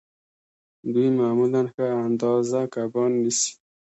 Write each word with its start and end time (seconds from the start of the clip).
دوی 0.93 1.07
معمولاً 1.19 1.61
ښه 1.73 1.85
اندازه 2.05 2.61
کبان 2.73 3.11
نیسي 3.21 3.51